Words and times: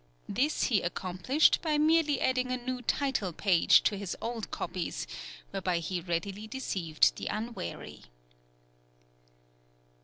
This 0.27 0.63
he 0.63 0.81
accomplished 0.81 1.61
by 1.61 1.77
merely 1.77 2.19
adding 2.21 2.51
a 2.51 2.57
new 2.57 2.81
title 2.81 3.31
page 3.31 3.83
to 3.83 3.97
his 3.97 4.17
old 4.19 4.49
copies, 4.49 5.05
whereby 5.51 5.77
he 5.77 6.01
readily 6.01 6.47
deceived 6.47 7.17
the 7.17 7.27
unwary. 7.27 8.05